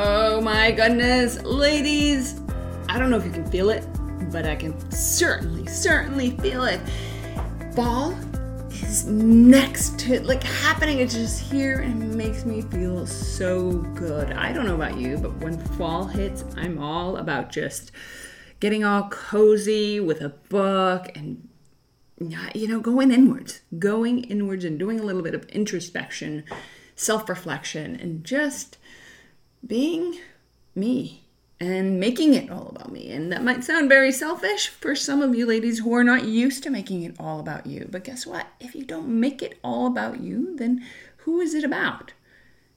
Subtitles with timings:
[0.00, 2.40] Oh my goodness, ladies!
[2.88, 3.84] I don't know if you can feel it,
[4.30, 6.80] but I can certainly, certainly feel it.
[7.74, 8.12] Fall
[8.70, 11.00] is next to like happening.
[11.00, 14.30] It's just here and it makes me feel so good.
[14.34, 17.90] I don't know about you, but when fall hits, I'm all about just
[18.60, 21.48] getting all cozy with a book and
[22.54, 26.44] you know, going inwards, going inwards and doing a little bit of introspection,
[26.94, 28.78] self reflection, and just
[29.66, 30.18] being
[30.74, 31.24] me
[31.60, 33.10] and making it all about me.
[33.10, 36.62] And that might sound very selfish for some of you ladies who are not used
[36.62, 37.88] to making it all about you.
[37.90, 38.46] But guess what?
[38.60, 40.84] If you don't make it all about you, then
[41.18, 42.12] who is it about?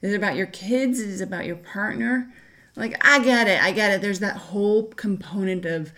[0.00, 1.00] Is it about your kids?
[1.00, 2.32] Is it about your partner?
[2.76, 3.60] Like, I get it.
[3.60, 4.00] I get it.
[4.00, 5.92] There's that whole component of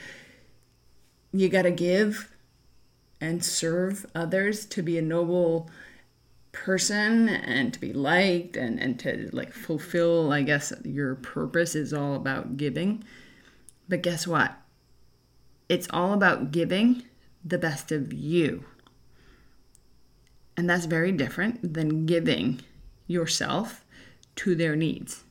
[1.32, 2.34] you got to give
[3.20, 5.68] and serve others to be a noble
[6.52, 11.92] person and to be liked and, and to like fulfill, I guess, your purpose is
[11.92, 13.04] all about giving.
[13.88, 14.56] But guess what?
[15.68, 17.04] It's all about giving
[17.44, 18.64] the best of you.
[20.56, 22.60] And that's very different than giving
[23.06, 23.84] yourself
[24.36, 25.24] to their needs.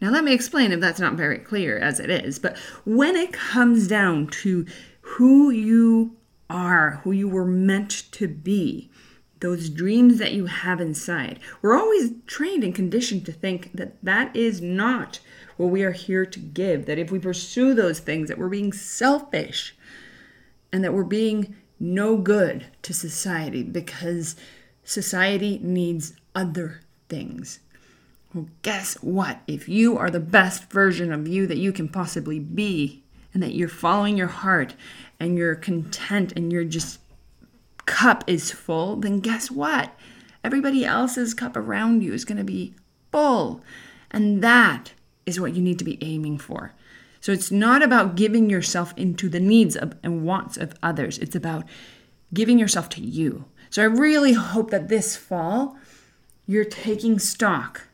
[0.00, 3.32] Now, let me explain if that's not very clear as it is, but when it
[3.32, 4.66] comes down to
[5.00, 6.16] who you
[6.50, 8.90] are, who you were meant to be,
[9.40, 11.38] those dreams that you have inside.
[11.62, 15.20] We're always trained and conditioned to think that that is not
[15.56, 18.72] what we are here to give, that if we pursue those things, that we're being
[18.72, 19.74] selfish
[20.72, 24.36] and that we're being no good to society because
[24.84, 27.60] society needs other things.
[28.34, 29.40] Well, guess what?
[29.46, 33.02] If you are the best version of you that you can possibly be,
[33.36, 34.74] and that you're following your heart
[35.20, 36.98] and you're content and you're just
[37.86, 39.96] cup is full, then guess what?
[40.44, 42.74] Everybody else's cup around you is going to be
[43.10, 43.62] full.
[44.10, 44.92] And that
[45.24, 46.72] is what you need to be aiming for.
[47.20, 51.34] So it's not about giving yourself into the needs of, and wants of others, it's
[51.34, 51.64] about
[52.32, 53.46] giving yourself to you.
[53.70, 55.76] So I really hope that this fall
[56.46, 57.88] you're taking stock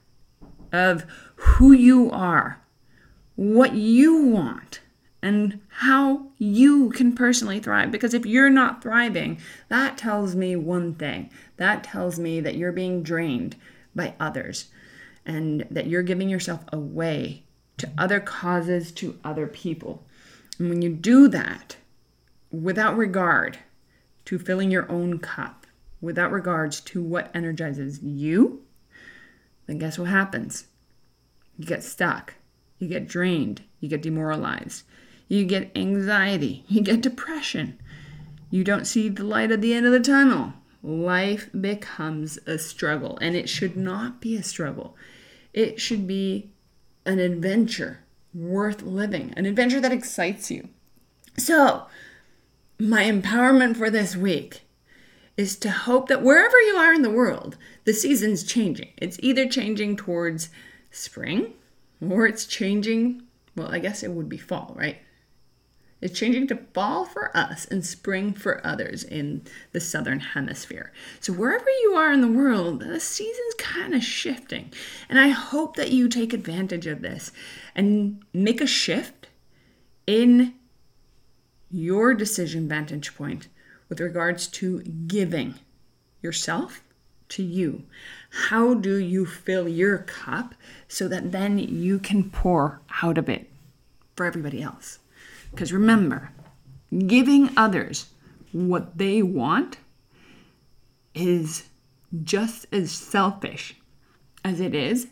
[0.70, 2.60] of who you are,
[3.34, 4.81] what you want,
[5.22, 7.92] and how you can personally thrive.
[7.92, 9.38] Because if you're not thriving,
[9.68, 13.54] that tells me one thing that tells me that you're being drained
[13.94, 14.66] by others
[15.24, 17.44] and that you're giving yourself away
[17.78, 20.04] to other causes, to other people.
[20.58, 21.76] And when you do that
[22.50, 23.58] without regard
[24.24, 25.66] to filling your own cup,
[26.00, 28.62] without regards to what energizes you,
[29.66, 30.66] then guess what happens?
[31.56, 32.34] You get stuck,
[32.78, 34.82] you get drained, you get demoralized
[35.28, 37.78] you get anxiety, you get depression,
[38.50, 40.52] you don't see the light at the end of the tunnel.
[40.82, 44.96] Life becomes a struggle, and it should not be a struggle.
[45.52, 46.50] It should be
[47.06, 48.00] an adventure
[48.34, 50.68] worth living, an adventure that excites you.
[51.38, 51.86] So,
[52.78, 54.62] my empowerment for this week
[55.36, 58.90] is to hope that wherever you are in the world, the season's changing.
[58.98, 60.50] It's either changing towards
[60.90, 61.54] spring
[62.00, 63.22] or it's changing,
[63.56, 64.98] well, I guess it would be fall, right?
[66.02, 70.92] It's changing to fall for us and spring for others in the southern hemisphere.
[71.20, 74.72] So, wherever you are in the world, the season's kind of shifting.
[75.08, 77.30] And I hope that you take advantage of this
[77.76, 79.28] and make a shift
[80.06, 80.54] in
[81.70, 83.46] your decision vantage point
[83.88, 85.54] with regards to giving
[86.20, 86.82] yourself
[87.28, 87.84] to you.
[88.48, 90.54] How do you fill your cup
[90.88, 93.48] so that then you can pour out of it
[94.16, 94.98] for everybody else?
[95.52, 96.30] Because remember,
[97.06, 98.06] giving others
[98.52, 99.78] what they want
[101.14, 101.68] is
[102.24, 103.76] just as selfish
[104.44, 105.08] as it is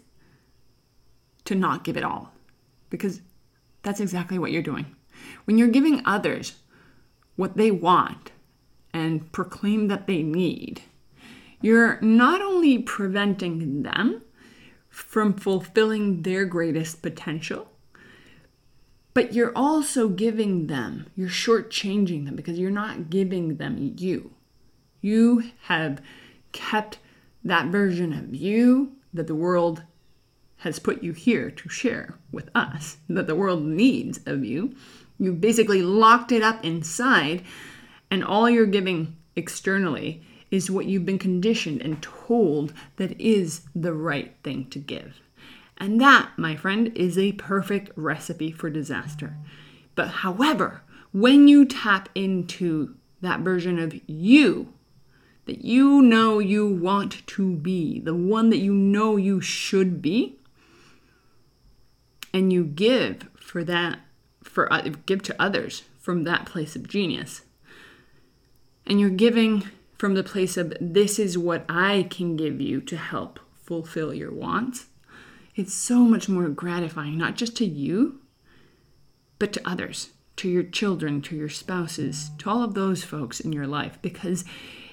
[1.44, 2.32] to not give it all.
[2.88, 3.20] Because
[3.82, 4.86] that's exactly what you're doing.
[5.44, 6.54] When you're giving others
[7.36, 8.32] what they want
[8.92, 10.82] and proclaim that they need,
[11.60, 14.22] you're not only preventing them
[14.88, 17.70] from fulfilling their greatest potential,
[19.14, 24.32] but you're also giving them, you're shortchanging them because you're not giving them you.
[25.00, 26.00] You have
[26.52, 26.98] kept
[27.44, 29.82] that version of you that the world
[30.58, 34.74] has put you here to share with us, that the world needs of you.
[35.18, 37.42] You basically locked it up inside,
[38.10, 43.94] and all you're giving externally is what you've been conditioned and told that is the
[43.94, 45.20] right thing to give.
[45.80, 49.36] And that, my friend, is a perfect recipe for disaster.
[49.96, 50.82] But however,
[51.12, 54.72] when you tap into that version of you
[55.46, 60.38] that you know you want to be, the one that you know you should be,
[62.32, 63.98] and you give for that
[64.44, 67.42] for uh, give to others from that place of genius
[68.90, 72.96] and you're giving from the place of this is what I can give you to
[72.96, 74.86] help fulfill your wants,
[75.60, 78.18] it's so much more gratifying, not just to you,
[79.38, 83.52] but to others, to your children, to your spouses, to all of those folks in
[83.52, 84.42] your life, because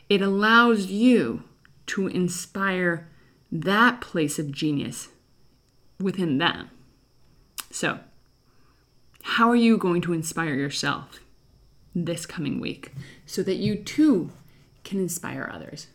[0.10, 1.44] it allows you
[1.88, 3.08] to inspire
[3.50, 5.08] that place of genius
[6.02, 6.70] within them.
[7.72, 8.00] So,
[9.24, 11.22] how are you going to inspire yourself
[11.96, 12.92] this coming week
[13.26, 14.32] so that you too
[14.84, 15.88] can inspire others?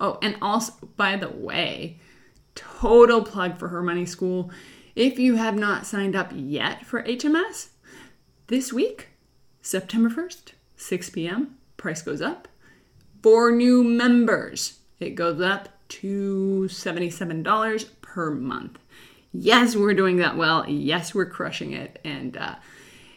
[0.00, 1.98] Oh, and also, by the way,
[2.56, 4.50] total plug for Her Money School.
[4.96, 7.68] If you have not signed up yet for HMS,
[8.48, 9.10] this week,
[9.62, 12.48] September 1st, 6 p.m., price goes up.
[13.22, 18.78] For new members, it goes up to $77 per month
[19.40, 20.68] yes, we're doing that well.
[20.68, 22.00] Yes, we're crushing it.
[22.04, 22.56] And uh,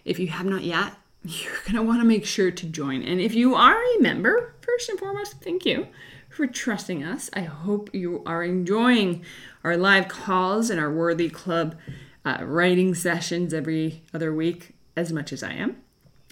[0.05, 0.93] if you have not yet,
[1.23, 3.03] you're going to want to make sure to join.
[3.03, 5.87] And if you are a member, first and foremost, thank you
[6.29, 7.29] for trusting us.
[7.33, 9.23] I hope you are enjoying
[9.63, 11.75] our live calls and our Worthy Club
[12.23, 15.77] uh, writing sessions every other week as much as I am.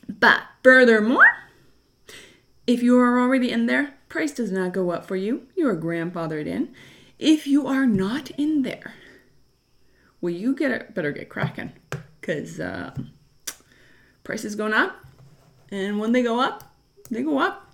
[0.07, 1.25] But furthermore,
[2.65, 5.47] if you are already in there, price does not go up for you.
[5.55, 6.73] You are grandfathered in.
[7.19, 8.93] If you are not in there,
[10.21, 12.95] well, you get it, better get cracking because uh,
[14.23, 14.95] prices going up,
[15.71, 16.75] and when they go up,
[17.09, 17.73] they go up.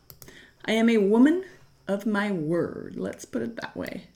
[0.66, 1.44] I am a woman
[1.88, 2.96] of my word.
[2.98, 4.08] Let's put it that way.